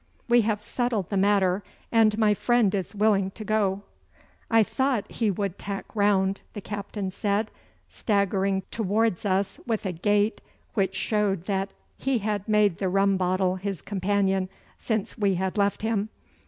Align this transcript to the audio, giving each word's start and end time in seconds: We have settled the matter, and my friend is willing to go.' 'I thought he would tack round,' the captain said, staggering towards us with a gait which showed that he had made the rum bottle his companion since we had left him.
We 0.27 0.41
have 0.41 0.63
settled 0.63 1.11
the 1.11 1.15
matter, 1.17 1.61
and 1.91 2.17
my 2.17 2.33
friend 2.33 2.73
is 2.73 2.95
willing 2.95 3.29
to 3.29 3.45
go.' 3.45 3.83
'I 4.49 4.63
thought 4.63 5.11
he 5.11 5.29
would 5.29 5.59
tack 5.59 5.85
round,' 5.95 6.41
the 6.53 6.59
captain 6.59 7.11
said, 7.11 7.51
staggering 7.87 8.63
towards 8.71 9.27
us 9.27 9.59
with 9.67 9.85
a 9.85 9.91
gait 9.91 10.41
which 10.73 10.95
showed 10.95 11.45
that 11.45 11.69
he 11.99 12.17
had 12.17 12.49
made 12.49 12.79
the 12.79 12.89
rum 12.89 13.15
bottle 13.15 13.57
his 13.57 13.83
companion 13.83 14.49
since 14.79 15.19
we 15.19 15.35
had 15.35 15.55
left 15.55 15.83
him. 15.83 16.09